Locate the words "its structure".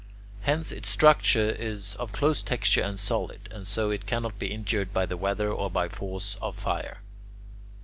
0.71-1.51